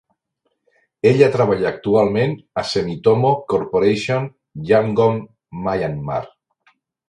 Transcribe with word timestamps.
Ella 1.09 1.27
treballa 1.35 1.67
actualment 1.71 2.33
a 2.63 2.65
Sumitomo 2.71 3.35
Corporation, 3.55 4.27
Yangon, 4.73 5.23
Myanmar. 5.67 6.23